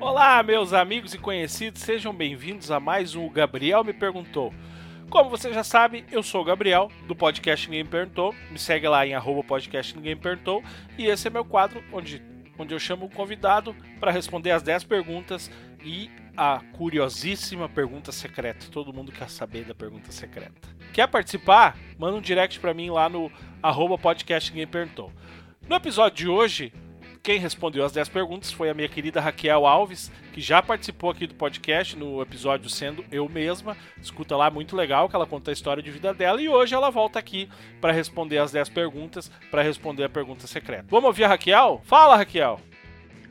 [0.00, 4.54] Olá, meus amigos e conhecidos, sejam bem-vindos a mais um Gabriel Me Perguntou.
[5.10, 8.34] Como você já sabe, eu sou o Gabriel, do podcast Ninguém Perguntou.
[8.50, 10.62] Me segue lá em arroba podcast Ninguém Perguntou.
[10.96, 12.22] E esse é meu quadro onde,
[12.58, 15.50] onde eu chamo um convidado para responder as 10 perguntas
[15.84, 18.66] e a curiosíssima pergunta secreta.
[18.70, 20.75] Todo mundo quer saber da pergunta secreta.
[20.92, 21.76] Quer participar?
[21.98, 23.30] Manda um direct para mim lá no
[23.62, 25.12] arroba podcast Ninguém Perguntou.
[25.68, 26.72] No episódio de hoje,
[27.26, 31.26] quem respondeu as 10 perguntas foi a minha querida Raquel Alves, que já participou aqui
[31.26, 33.76] do podcast no episódio Sendo Eu Mesma.
[34.00, 36.40] Escuta lá, muito legal, que ela conta a história de vida dela.
[36.40, 37.48] E hoje ela volta aqui
[37.80, 40.86] para responder as 10 perguntas, para responder a pergunta secreta.
[40.88, 41.80] Vamos ouvir a Raquel?
[41.82, 42.60] Fala, Raquel!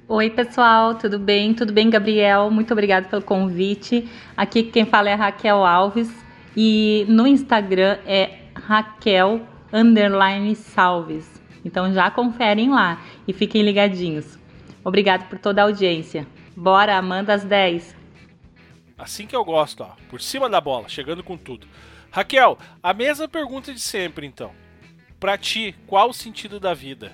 [0.10, 1.54] Oi, pessoal, tudo bem?
[1.54, 2.52] Tudo bem, Gabriel?
[2.52, 4.10] Muito obrigado pelo convite.
[4.36, 6.25] Aqui quem fala é a Raquel Alves
[6.56, 9.42] e no Instagram é Raquel
[10.56, 11.42] Salves.
[11.64, 14.38] Então já conferem lá e fiquem ligadinhos.
[14.84, 16.28] Obrigado por toda a audiência.
[16.56, 17.96] Bora, manda as 10.
[18.98, 19.92] Assim que eu gosto, ó.
[20.10, 21.68] Por cima da bola, chegando com tudo.
[22.12, 24.52] Raquel, a mesma pergunta de sempre, então.
[25.20, 27.12] Para ti, qual o sentido da vida?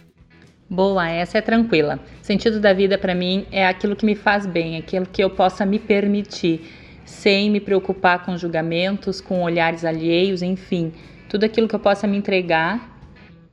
[0.69, 1.99] Boa, essa é tranquila.
[2.21, 5.29] O sentido da vida para mim é aquilo que me faz bem, aquilo que eu
[5.29, 6.80] possa me permitir,
[7.11, 10.93] sem me preocupar com julgamentos, com olhares alheios, enfim,
[11.29, 12.97] tudo aquilo que eu possa me entregar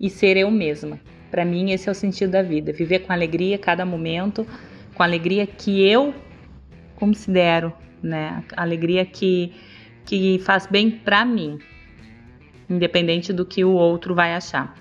[0.01, 1.01] e ser eu mesma.
[1.29, 4.47] Para mim, esse é o sentido da vida: viver com alegria cada momento,
[4.95, 6.15] com alegria que eu
[6.95, 8.45] considero, né?
[8.57, 9.53] A alegria que,
[10.07, 11.59] que faz bem para mim,
[12.71, 14.79] independente do que o outro vai achar.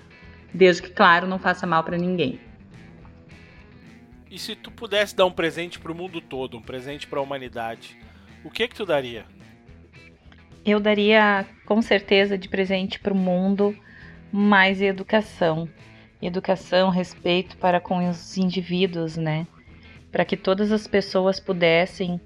[0.54, 2.40] Desde que, claro, não faça mal para ninguém.
[4.30, 7.22] E se tu pudesse dar um presente para o mundo todo, um presente para a
[7.22, 7.98] humanidade,
[8.48, 9.26] o que que tu daria?
[10.64, 13.76] Eu daria, com certeza, de presente para o mundo
[14.32, 15.68] mais educação.
[16.20, 19.46] Educação, respeito para com os indivíduos, né?
[20.10, 22.18] Para que todas as pessoas pudessem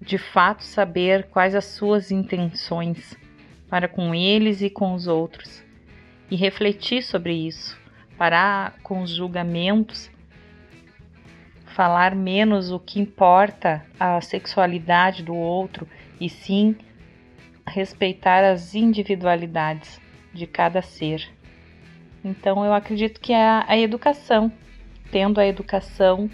[0.00, 3.14] de fato saber quais as suas intenções
[3.68, 5.62] para com eles e com os outros
[6.30, 7.78] e refletir sobre isso,
[8.16, 10.10] parar com os julgamentos,
[11.80, 15.88] falar menos o que importa a sexualidade do outro
[16.20, 16.76] e sim
[17.66, 19.98] respeitar as individualidades
[20.30, 21.26] de cada ser.
[22.22, 24.52] Então eu acredito que é a, a educação,
[25.10, 26.30] tendo a educação,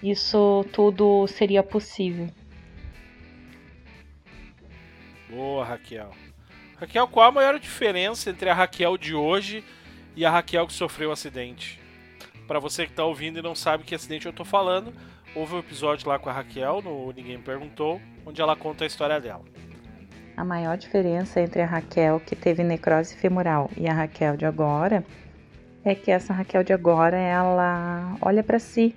[0.00, 2.28] isso tudo seria possível.
[5.28, 6.12] Boa, Raquel.
[6.76, 9.64] Raquel, qual a maior diferença entre a Raquel de hoje
[10.14, 11.87] e a Raquel que sofreu o acidente?
[12.48, 14.90] Para você que está ouvindo e não sabe que acidente eu estou falando,
[15.34, 19.20] houve um episódio lá com a Raquel, no Ninguém Perguntou, onde ela conta a história
[19.20, 19.44] dela.
[20.34, 25.04] A maior diferença entre a Raquel que teve necrose femoral e a Raquel de agora
[25.84, 28.96] é que essa Raquel de agora ela olha para si,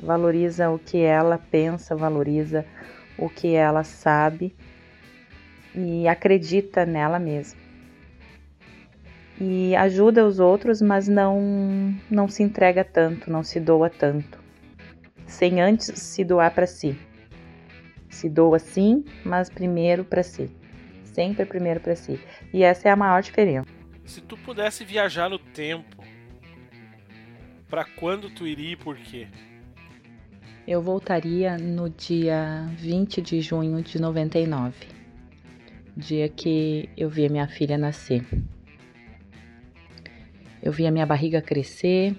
[0.00, 2.64] valoriza o que ela pensa, valoriza
[3.18, 4.54] o que ela sabe
[5.74, 7.69] e acredita nela mesma.
[9.40, 14.38] E ajuda os outros, mas não não se entrega tanto, não se doa tanto,
[15.26, 16.98] sem antes se doar para si.
[18.10, 20.50] Se doa sim, mas primeiro para si.
[21.04, 22.20] Sempre primeiro para si.
[22.52, 23.68] E essa é a maior diferença.
[24.04, 26.04] Se tu pudesse viajar no tempo,
[27.68, 29.28] para quando tu iria e por quê?
[30.66, 34.74] Eu voltaria no dia 20 de junho de 99,
[35.96, 38.24] dia que eu vi a minha filha nascer.
[40.62, 42.16] Eu vi a minha barriga crescer,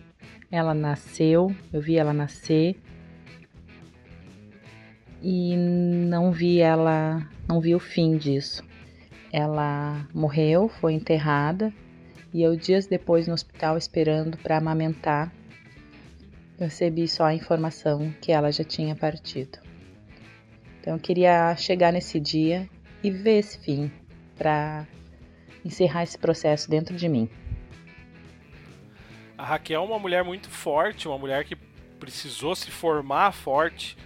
[0.50, 2.75] ela nasceu, eu vi ela nascer
[5.22, 8.63] e não vi ela, não vi o fim disso.
[9.31, 11.72] Ela morreu, foi enterrada
[12.34, 15.31] e eu dias depois no hospital esperando para amamentar,
[16.57, 19.59] eu recebi só a informação que ela já tinha partido.
[20.80, 22.69] Então eu queria chegar nesse dia
[23.03, 23.91] e ver esse fim
[24.38, 24.88] para
[25.63, 27.30] encerrar esse processo dentro de mim.
[29.41, 31.55] A Raquel é uma mulher muito forte, uma mulher que
[31.99, 33.97] precisou se formar forte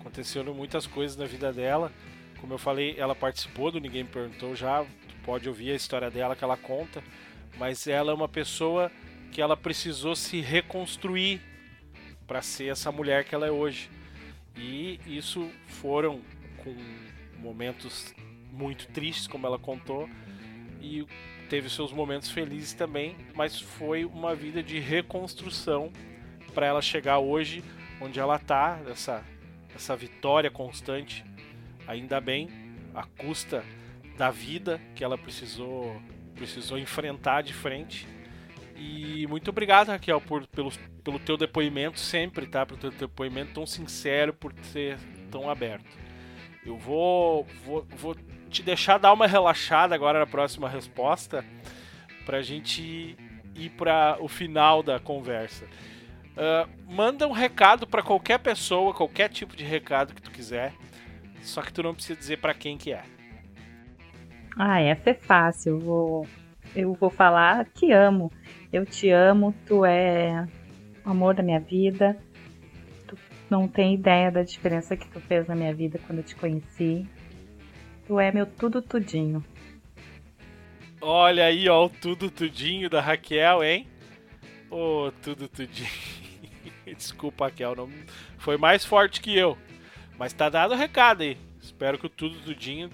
[0.00, 1.92] Aconteceram muitas coisas na vida dela.
[2.40, 4.86] Como eu falei, ela participou do Ninguém Me Perguntou já.
[5.26, 7.04] pode ouvir a história dela que ela conta.
[7.58, 8.90] Mas ela é uma pessoa
[9.30, 11.42] que ela precisou se reconstruir
[12.26, 13.90] para ser essa mulher que ela é hoje.
[14.56, 16.22] E isso foram
[16.64, 16.74] com
[17.38, 18.14] momentos
[18.50, 20.08] muito tristes, como ela contou,
[20.80, 21.06] e
[21.48, 25.92] teve seus momentos felizes também, mas foi uma vida de reconstrução
[26.54, 27.62] para ela chegar hoje
[28.00, 29.24] onde ela está, essa
[29.74, 31.24] essa vitória constante,
[31.86, 32.48] ainda bem,
[32.94, 33.64] à custa
[34.16, 36.00] da vida que ela precisou
[36.34, 38.06] precisou enfrentar de frente.
[38.76, 40.70] E muito obrigado, Raquel, por, pelo,
[41.02, 42.64] pelo teu depoimento sempre, tá?
[42.64, 44.96] Pelo teu depoimento tão sincero, por ser
[45.32, 45.88] tão aberto.
[46.64, 48.16] Eu vou, vou, vou
[48.48, 51.44] te deixar dar uma relaxada agora na próxima resposta
[52.24, 53.16] pra gente
[53.54, 55.64] ir para o final da conversa.
[56.36, 60.72] Uh, manda um recado para qualquer pessoa, qualquer tipo de recado que tu quiser,
[61.42, 63.02] só que tu não precisa dizer para quem que é.
[64.56, 65.74] Ah, essa é fácil.
[65.74, 66.26] Eu vou,
[66.74, 68.30] eu vou falar te amo.
[68.72, 70.46] Eu te amo, tu é
[71.04, 72.16] o amor da minha vida.
[73.06, 73.16] Tu
[73.48, 77.06] não tem ideia da diferença que tu fez na minha vida quando eu te conheci.
[78.08, 79.44] Tu é meu tudo tudinho.
[80.98, 83.86] Olha aí, ó, o tudo tudinho da Raquel, hein?
[84.70, 85.90] Ô, oh, tudo tudinho.
[86.96, 87.90] Desculpa, Raquel, não
[88.38, 89.58] foi mais forte que eu.
[90.18, 91.36] Mas tá dado o recado aí.
[91.60, 92.90] Espero que o tudo tudinho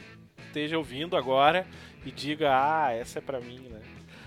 [0.49, 1.65] esteja ouvindo agora
[2.05, 3.81] e diga: "Ah, essa é para mim", né?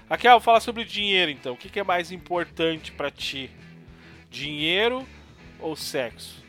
[0.10, 1.54] Raquel, fala sobre dinheiro então.
[1.54, 3.52] O que, que é mais importante para ti?
[4.30, 5.06] Dinheiro
[5.60, 6.42] ou sexo?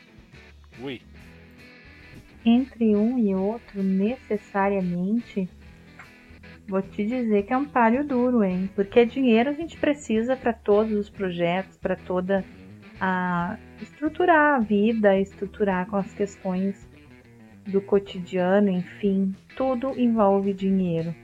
[0.79, 1.01] Ui.
[2.45, 5.49] Entre um e outro, necessariamente,
[6.69, 8.69] Vou te dizer que é um páreo duro, hein?
[8.75, 12.45] Porque dinheiro a gente precisa para todos os projetos, para toda
[13.01, 16.87] a estruturar a vida, estruturar com as questões
[17.65, 21.15] do cotidiano, enfim, tudo envolve dinheiro,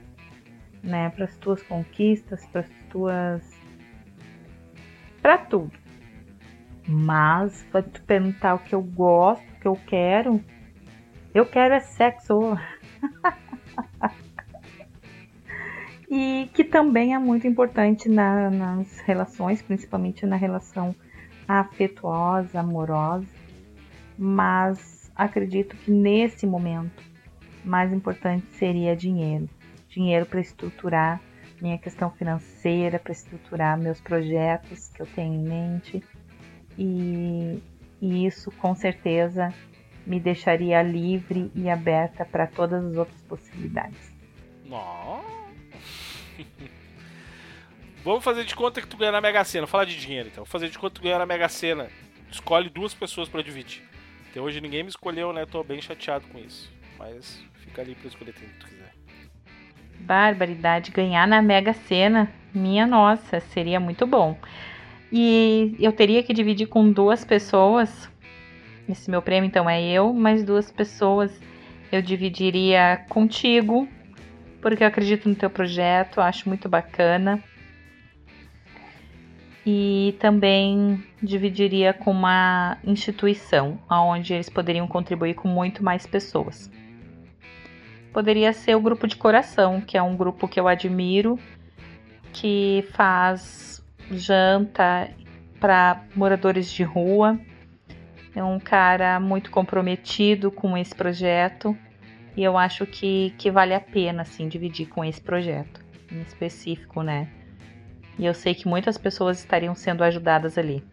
[0.82, 1.10] né?
[1.10, 3.56] Para as tuas conquistas, para as tuas
[5.22, 5.72] para tudo.
[6.88, 10.44] Mas para tu perguntar o que eu gosto, o que eu quero,
[11.36, 12.56] eu quero é sexo.
[16.08, 20.94] e que também é muito importante na, nas relações, principalmente na relação
[21.46, 23.26] afetuosa, amorosa,
[24.16, 27.04] mas acredito que nesse momento
[27.62, 29.46] mais importante seria dinheiro,
[29.88, 31.20] dinheiro para estruturar
[31.60, 36.02] minha questão financeira, para estruturar meus projetos que eu tenho em mente.
[36.78, 37.62] E,
[38.00, 39.52] e isso com certeza
[40.06, 44.14] me deixaria livre e aberta para todas as outras possibilidades.
[44.64, 45.36] Nossa.
[48.04, 49.66] Vamos fazer de conta que tu ganha na Mega Sena.
[49.66, 50.44] Fala de dinheiro então.
[50.44, 51.88] Vou fazer de conta que tu ganha na Mega Sena.
[52.30, 53.82] Escolhe duas pessoas para dividir.
[54.30, 55.44] Até hoje ninguém me escolheu, né?
[55.44, 56.72] Tô bem chateado com isso.
[56.98, 58.92] Mas fica ali pra escolher quem tu quiser.
[59.98, 62.32] Barbaridade, ganhar na Mega Sena.
[62.54, 64.38] Minha nossa, seria muito bom.
[65.10, 68.10] E eu teria que dividir com duas pessoas.
[68.88, 71.32] Esse meu prêmio então é eu, mais duas pessoas.
[71.90, 73.88] Eu dividiria contigo
[74.60, 77.40] porque eu acredito no teu projeto, acho muito bacana.
[79.64, 86.68] E também dividiria com uma instituição, onde eles poderiam contribuir com muito mais pessoas.
[88.12, 91.38] Poderia ser o grupo de coração, que é um grupo que eu admiro,
[92.32, 95.10] que faz janta
[95.60, 97.38] para moradores de rua.
[98.36, 101.74] É um cara muito comprometido com esse projeto
[102.36, 107.02] e eu acho que, que vale a pena, assim, dividir com esse projeto em específico,
[107.02, 107.28] né?
[108.18, 110.84] E eu sei que muitas pessoas estariam sendo ajudadas ali.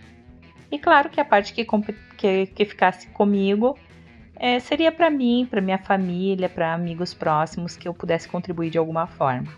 [0.72, 1.68] E claro que a parte que,
[2.18, 3.78] que, que ficasse comigo
[4.38, 8.78] é, seria para mim, para minha família, para amigos próximos que eu pudesse contribuir de
[8.78, 9.51] alguma forma.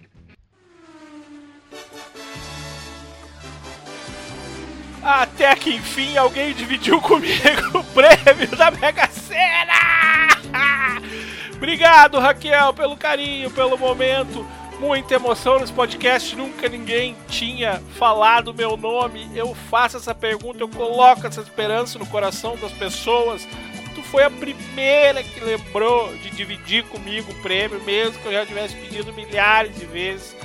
[5.05, 10.41] Até que enfim alguém dividiu comigo prêmio da Mega Sena!
[11.55, 14.45] Obrigado, Raquel, pelo carinho, pelo momento.
[14.77, 16.35] Muita emoção nesse podcast.
[16.35, 19.31] Nunca ninguém tinha falado meu nome.
[19.33, 23.47] Eu faço essa pergunta, eu coloco essa esperança no coração das pessoas.
[23.95, 28.45] Tu foi a primeira que lembrou de dividir comigo o prêmio, mesmo que eu já
[28.45, 30.35] tivesse pedido milhares de vezes.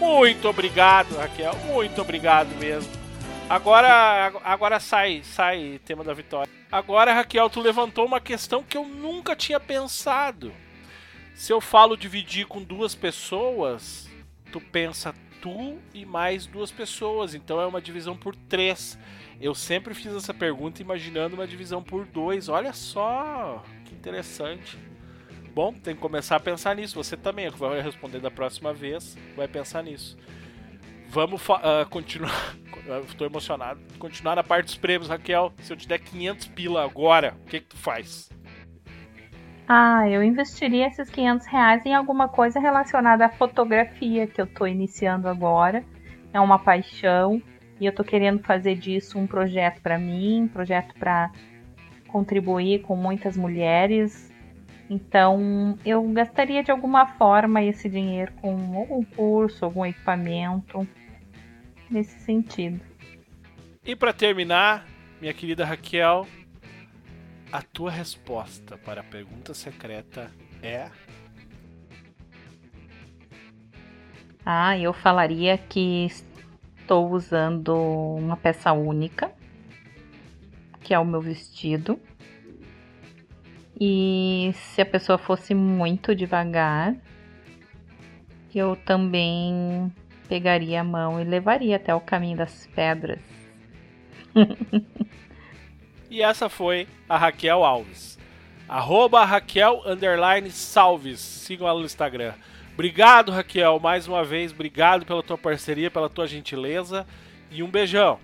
[0.00, 1.54] Muito obrigado, Raquel.
[1.66, 3.01] Muito obrigado mesmo.
[3.48, 6.50] Agora, agora sai, sai tema da vitória.
[6.70, 10.52] Agora, Raquel, tu levantou uma questão que eu nunca tinha pensado.
[11.34, 14.08] Se eu falo dividir com duas pessoas,
[14.50, 18.96] tu pensa tu e mais duas pessoas, então é uma divisão por três.
[19.40, 22.48] Eu sempre fiz essa pergunta imaginando uma divisão por dois.
[22.48, 24.78] Olha só, que interessante.
[25.52, 26.94] Bom, tem que começar a pensar nisso.
[26.94, 30.16] Você também, vai responder da próxima vez, vai pensar nisso.
[31.12, 32.56] Vamos uh, continuar.
[33.06, 33.78] Estou emocionado.
[33.98, 35.52] Continuar na parte dos prêmios, Raquel.
[35.58, 38.30] Se eu te der 500 pila agora, o que, que tu faz?
[39.68, 44.66] Ah, eu investiria esses 500 reais em alguma coisa relacionada à fotografia que eu estou
[44.66, 45.84] iniciando agora.
[46.32, 47.42] É uma paixão
[47.78, 51.30] e eu estou querendo fazer disso um projeto para mim, um projeto para
[52.08, 54.32] contribuir com muitas mulheres
[54.88, 60.88] Então, eu gastaria de alguma forma esse dinheiro com algum curso, algum equipamento
[61.92, 62.80] nesse sentido.
[63.84, 64.86] E para terminar,
[65.20, 66.26] minha querida Raquel,
[67.50, 70.30] a tua resposta para a pergunta secreta
[70.62, 70.88] é
[74.44, 76.08] Ah, eu falaria que
[76.80, 79.30] estou usando uma peça única,
[80.80, 82.00] que é o meu vestido.
[83.80, 86.96] E se a pessoa fosse muito devagar,
[88.52, 89.92] eu também
[90.32, 93.18] pegaria a mão e levaria até o caminho das pedras.
[96.10, 98.18] e essa foi a Raquel Alves.
[98.66, 99.82] Arroba Raquel
[100.48, 101.20] Salves.
[101.20, 102.32] Sigam ela no Instagram.
[102.72, 104.52] Obrigado, Raquel, mais uma vez.
[104.52, 107.06] Obrigado pela tua parceria, pela tua gentileza.
[107.50, 108.18] E um beijão.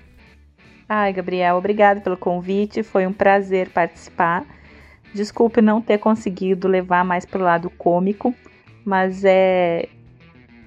[0.88, 2.82] Ai, Gabriel, obrigado pelo convite.
[2.82, 4.46] Foi um prazer participar.
[5.12, 8.34] Desculpe não ter conseguido levar mais para o lado cômico,
[8.82, 9.90] mas é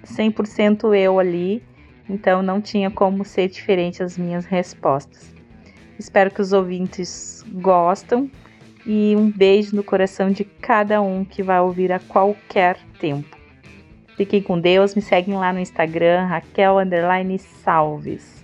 [0.05, 1.63] 100% eu ali,
[2.09, 5.33] então não tinha como ser diferente as minhas respostas.
[5.97, 8.29] Espero que os ouvintes gostam
[8.85, 13.37] e um beijo no coração de cada um que vai ouvir a qualquer tempo.
[14.17, 16.75] Fiquem com Deus, me seguem lá no Instagram, Raquel
[17.63, 18.40] Salves.